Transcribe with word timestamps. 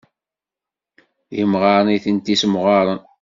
D 1.31 1.33
imɣaren 1.43 1.93
i 1.95 1.97
tent-issemɣaren. 2.03 2.99